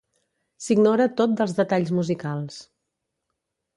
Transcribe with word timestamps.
S'ignora 0.67 1.07
tot 1.21 1.35
dels 1.41 1.53
detalls 1.59 1.93
musicals. 1.99 2.61